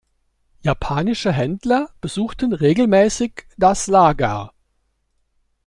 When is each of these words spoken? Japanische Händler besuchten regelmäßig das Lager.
Japanische 0.63 1.31
Händler 1.31 1.91
besuchten 2.01 2.53
regelmäßig 2.53 3.43
das 3.57 3.85
Lager. 3.85 4.51